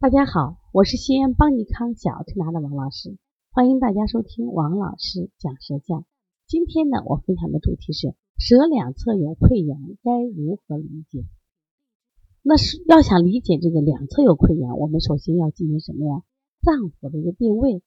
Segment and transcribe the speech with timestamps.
[0.00, 3.18] 大家好，我是西安邦尼康小儿推拿的王老师，
[3.50, 6.04] 欢迎大家收听王老师讲舌象。
[6.46, 11.24] 今天呢，我分享的主题是舌两侧有溃疡，该如何理解？
[12.42, 16.22] 那是要想理解这个两侧有溃疡，我们首先要进行什么呀？
[16.62, 17.82] 脏腑的一个定位。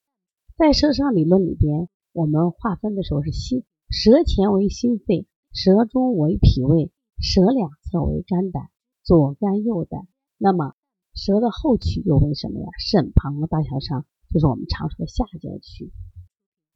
[0.58, 6.92] 在舌上理论里边，我们划分的时候是心，舌前为心肺，舌中为脾胃，
[7.22, 8.68] 舌两侧为肝胆，
[9.02, 10.10] 左肝右胆。
[10.38, 10.74] 那么
[11.14, 12.68] 舌的后区又为什么呀？
[12.80, 15.92] 肾、膀胱、大小肠，就是我们常说的下焦区。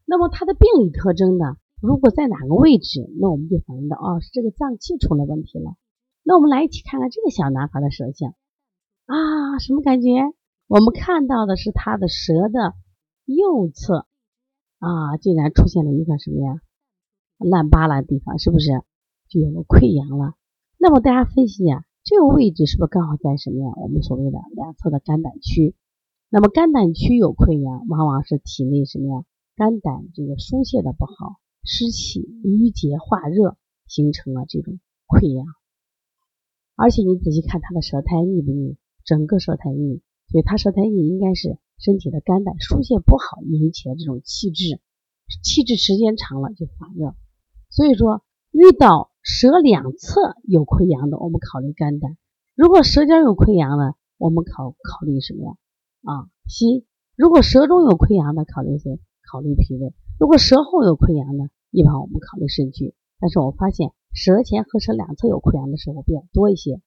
[0.05, 1.58] 那么它的病理特征呢？
[1.81, 5.75] 如果在哪个位置，那我们就反映到哦，是这个脏器出了问题了。
[6.23, 8.34] 那我们来一起看看这个小男孩的舌象
[9.05, 10.09] 啊，什么感觉？
[10.67, 12.73] 我们看到的是他的舌的
[13.25, 14.08] 右侧
[14.80, 16.61] 啊，竟然出现了一个什么呀？
[17.38, 18.81] 烂疤烂地方，是不是
[19.30, 20.33] 就有了溃疡了？
[20.77, 21.83] 那么大家分析呀。
[22.05, 23.73] 这个位置是不是刚好在什么呀？
[23.77, 25.73] 我们所谓的两侧的肝胆区。
[26.30, 29.25] 那么肝胆区有溃疡，往往是体内什么呀？
[29.56, 35.47] 肝胆这个疏泄的不好，湿气郁结化热，形成了这种溃疡。
[36.75, 38.78] 而且你仔细看他的舌苔腻不腻？
[39.03, 44.80] 整个舌苔腻，所以他舌苔腻应该是身体的肝胆疏泄不好引起的这种气滞，
[45.42, 47.16] 气滞时间长了就发热。
[47.72, 49.09] 所以说遇到。
[49.26, 52.12] 舌两侧有溃疡的，我们考虑肝胆；
[52.54, 55.58] 如果舌尖有溃疡的，我们考考虑什么呀？
[56.04, 56.86] 啊，心。
[57.16, 59.00] 如果舌中有溃疡的，考虑谁？
[59.28, 59.96] 考虑脾胃。
[60.20, 62.94] 如果舌后有溃疡的，一般我们考虑肾虚。
[63.20, 66.80] 但是我发现舌前和舌两侧有溃疡的时候比较多一些。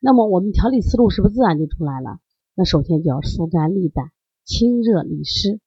[0.00, 2.18] 那么我们调理思路是不是自然就出来了？
[2.56, 4.10] 那首先就要疏肝利胆、
[4.44, 5.60] 清热利湿。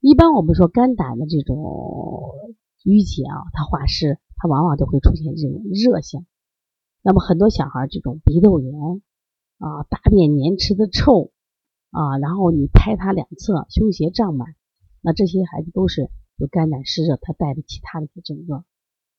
[0.00, 2.56] 一般我们说肝胆的这种。
[2.86, 6.24] 淤结啊，它化湿，它往往都会出现这种热象。
[7.02, 9.02] 那么很多小孩这种鼻窦炎
[9.58, 11.32] 啊，大便黏稠的臭
[11.90, 14.54] 啊，然后你拍他两侧胸胁胀满，
[15.00, 18.64] 那这些孩子都是有肝胆湿热，他带的其他的一些症状。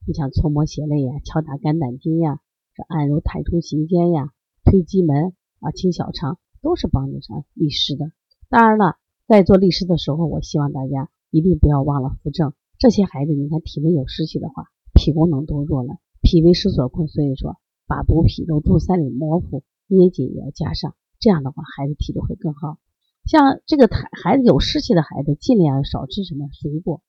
[0.08, 2.40] 你像搓摩胁肋呀，敲打肝胆经呀，
[2.74, 4.32] 这按揉太冲行间呀，
[4.64, 8.14] 推机门啊，清小肠，都是帮助上利湿的。
[8.48, 8.96] 当然了，
[9.28, 12.54] 在做利湿的时候，我希望大家一定不要忘了扶正。
[12.78, 17.58] 这些孩子，你看体内有湿气的话，脾功能都弱了，脾胃湿所困，所以说
[17.88, 22.78] 把补脾肉、助三里、摩腹、捏紧也要加上，这样的话孩子体质会更好。
[23.26, 27.02] 像这个孩孩子有湿气的孩子，尽量少吃什么水果，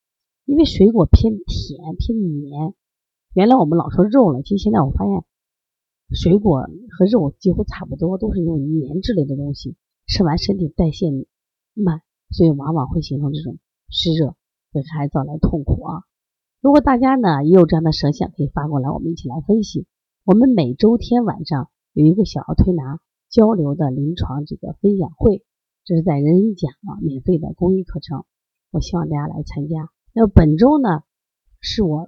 [0.45, 2.73] 因为水果偏甜偏黏。
[3.35, 5.23] 原来我们老说肉了，其实现在我发现
[6.11, 9.75] 水果和肉几乎差不多，都是用黏质类的东西，
[10.07, 11.11] 吃完身体代谢
[11.75, 12.01] 慢，
[12.31, 13.59] 所以往往会形成这种
[13.89, 14.35] 湿热。
[14.71, 16.03] 给孩子带来痛苦啊！
[16.61, 19.87] 如果大家呢也有这样的舌象，可以发过来，我们一起来分析。
[20.25, 22.99] 我们每周天晚上有一个小儿推拿
[23.29, 25.43] 交流的临床这个分享会，
[25.85, 28.25] 这是在人人讲啊，免费的公益课程，
[28.69, 29.89] 我希望大家来参加。
[30.13, 31.01] 那本周呢
[31.61, 32.07] 是我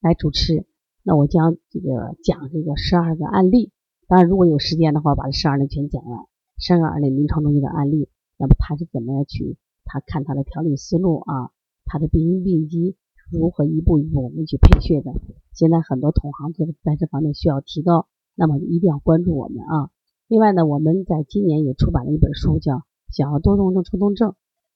[0.00, 0.66] 来主持，
[1.04, 3.70] 那我将这个讲这个十二个案例。
[4.08, 6.26] 当然，如果有时间的话，把这十二类全讲完。
[6.58, 9.56] 十二类临床中医的案例，那么他是怎么样去？
[9.84, 11.52] 他看他的调理思路啊？
[11.90, 12.94] 他的病因病机
[13.32, 15.12] 如何一步一步我们去配穴的？
[15.52, 18.06] 现在很多同行都在这方面需要提高，
[18.36, 19.90] 那么一定要关注我们啊！
[20.28, 22.74] 另外呢，我们在今年也出版了一本书，叫
[23.10, 24.30] 《小儿多动症、抽动症》。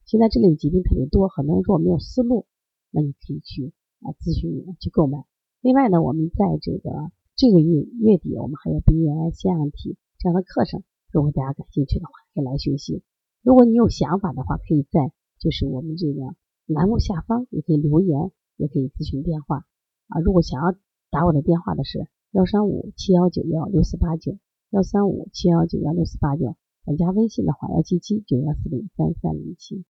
[0.04, 2.46] 现在这类疾病特别多，很多人说我没有思路，
[2.90, 3.72] 那你可以去
[4.02, 5.24] 啊咨询去购买。
[5.60, 6.90] 另外呢，我们在这个
[7.36, 10.82] 这个月月底，我们还有鼻炎、腺样体这样的课程，
[11.12, 13.02] 如果大家感兴趣的话，可以来学习。
[13.42, 16.34] 如果你有想法的话，可以在就是我们这个。
[16.66, 19.64] 栏目下方也可以留言，也可以咨询电话
[20.08, 20.20] 啊。
[20.20, 20.74] 如果想要
[21.10, 24.38] 打我的电话的是幺三五七幺九幺六四八九，
[24.70, 26.56] 幺三五七幺九幺六四八九。
[26.86, 29.82] 咱加微信的话，幺七七九幺四零三三零七。